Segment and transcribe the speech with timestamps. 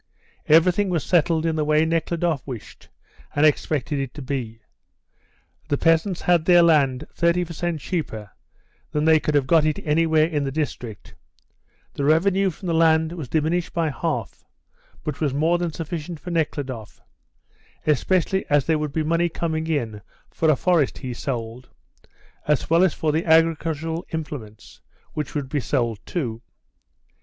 [0.47, 2.89] Everything was settled in the way Nekhludoff wished
[3.35, 4.59] and expected it to be.
[5.69, 7.79] The peasants had their land 30 per cent.
[7.81, 8.31] cheaper
[8.93, 11.13] than they could have got it anywhere in the district,
[11.93, 14.43] the revenue from the land was diminished by half,
[15.03, 16.99] but was more than sufficient for Nekhludoff,
[17.85, 21.69] especially as there would be money coming in for a forest he sold,
[22.47, 24.81] as well as for the agricultural implements,
[25.13, 26.41] which would be sold, too.